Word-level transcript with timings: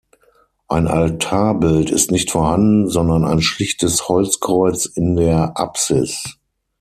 Ein 0.67 0.87
Altarbild 0.87 1.91
ist 1.91 2.09
nicht 2.09 2.31
vorhanden, 2.31 2.89
sondern 2.89 3.23
ein 3.23 3.39
schlichtes 3.39 4.07
Holzkreuz 4.09 4.87
in 4.87 5.15
der 5.15 5.59
Apsis. 5.59 6.39